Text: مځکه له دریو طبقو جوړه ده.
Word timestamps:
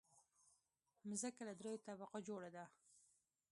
مځکه 1.09 1.41
له 1.47 1.53
دریو 1.59 1.83
طبقو 1.87 2.19
جوړه 2.27 2.49
ده. 2.55 2.65